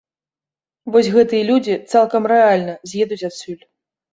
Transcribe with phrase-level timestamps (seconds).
[0.95, 3.63] Вось гэтыя людзі, цалкам рэальна, з'едуць адсюль.